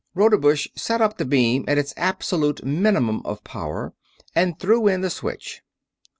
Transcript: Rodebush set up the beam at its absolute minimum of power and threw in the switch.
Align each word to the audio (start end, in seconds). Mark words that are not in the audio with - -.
Rodebush 0.15 0.67
set 0.75 0.99
up 0.99 1.19
the 1.19 1.25
beam 1.25 1.63
at 1.67 1.77
its 1.77 1.93
absolute 1.95 2.65
minimum 2.65 3.21
of 3.23 3.43
power 3.43 3.93
and 4.33 4.57
threw 4.57 4.87
in 4.87 5.01
the 5.01 5.11
switch. 5.11 5.61